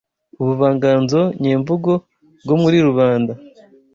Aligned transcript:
ubuvanganzo 0.41 1.21
nyemvugo 1.41 1.91
bwo 2.43 2.55
muri 2.61 2.77
rubanda 2.87 3.33